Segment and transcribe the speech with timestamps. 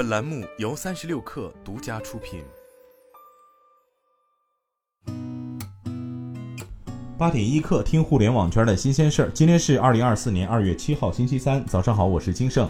[0.00, 2.42] 本栏目由三十六氪独家出品。
[7.18, 9.30] 八点一刻，听互联网圈的新鲜事儿。
[9.34, 12.66] 今天是二零二四年二月七号，星期三，早上好，我是金盛。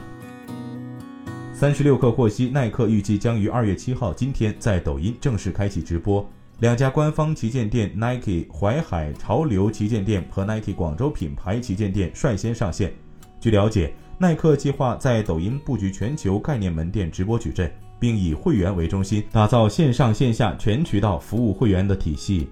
[1.54, 6.28] 三十六氪获悉，耐克预计将于二月七号今天在抖音正式开启直播。
[6.58, 12.92] 两家官方旗舰店 Nike 淮海潮流旗舰店和 Nike 广州品牌旗舰店率先上线。
[13.38, 22.46] 据了解，耐克计划在抖音布局全球概念门店直播矩阵，并以会员为中心，打造线上线下全渠道服务会员的体系。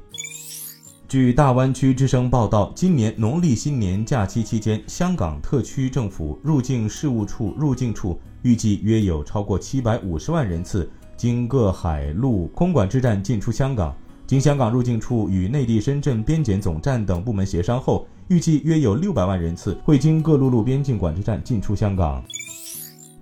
[1.07, 10.91] 据大湾区之声报道，今年农历新年假期期间，香港特区政府入境事务处入境处预计约有超过七百五十万人次。
[11.19, 13.95] 经各海陆空管制站进出香港，
[14.27, 22.23] 经香港入境处与内地深圳边检总站等部门协商后，预计约有六百万人次会经各陆路边境管制站进出香港。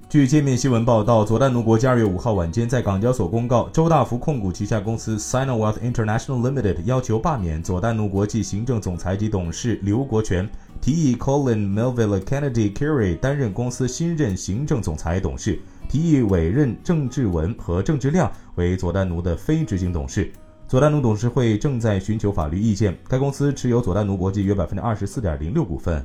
[0.09, 10.49] 据界面新闻报道，佐丹奴国际二月五号晚间在港交所公告，周大福控股旗下公司 Sinowealth International Limited 要求罢免佐丹奴国际行政总裁及董事刘国权，
[10.81, 15.61] 提议 Colin Melville Kennedy Carey 担任公司新任行政总裁董事。
[15.89, 20.33] 提议委任郑志文和郑志亮为佐丹奴的非执行董事。
[20.69, 22.97] 佐丹奴董事会正在寻求法律意见。
[23.07, 26.05] 该公司持有佐丹奴国际约百分之二十四点零六股份。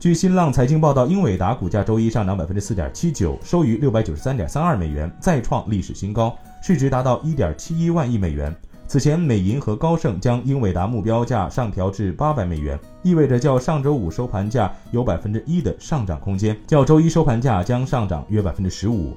[0.00, 8.56] 据新浪财经报道，英伟达股价周一上涨百分之四点七九，收于六百九十三点三二美元，再创历史新高，市值达到一点七一万亿美元。
[8.86, 19.14] 此前，美银和高盛将英伟达目标价上调至八百美元，意味着较上周五收盘价有百分之一的上涨空间，较周一收盘价将上涨约百分之十五。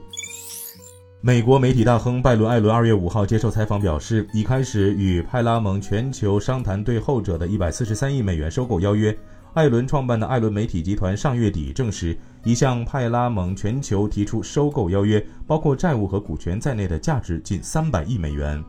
[1.26, 9.18] 美国媒体大亨拜伦·艾伦二月五号接受采访表示，已开始与派拉蒙全球商谈对后者的一百四十三亿美元收购邀约。
[9.56, 18.64] 艾伦创办的艾伦媒体集团上月底证实，已向派拉蒙全球提出收购邀约，包括债务和股权在内的价值近三百亿美元。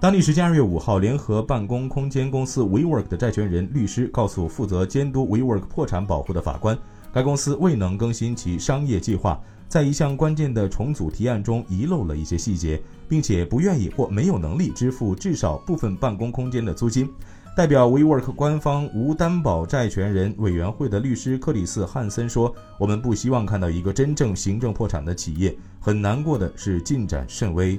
[0.00, 6.76] 当地时间二月五号，联合办公空间公司 WeWork 的债权人律师告诉负责监督 WeWork 破产保护的法官，
[7.12, 17.08] 该公司未能更新其商业计划，在一项关键的重组提案中遗漏了一些细节，并且不愿意或没有能力支付至少部分办公空间的租金。
[17.54, 25.54] 代表 WeWork 官方无担保债权人委员会的律师克里斯·汉森说：“我们不希望看到一个真正行政破产的企业。
[25.80, 27.78] 很难过的是，进展甚微。”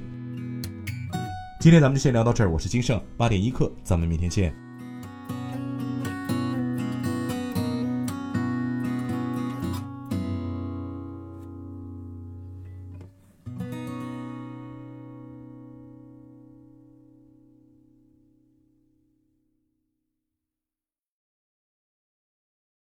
[1.58, 4.69] 今天咱们就先聊到这儿，我是金盛八点一刻，咱们明天见。